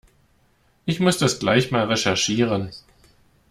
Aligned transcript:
Ich 0.87 0.99
muss 0.99 1.19
das 1.19 1.37
gleich 1.37 1.69
mal 1.69 1.85
recherchieren. 1.85 2.71